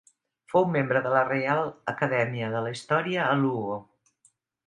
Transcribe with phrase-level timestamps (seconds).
[0.53, 1.61] Fou membre de la Reial
[1.93, 3.77] Acadèmia de la Història a Lugo.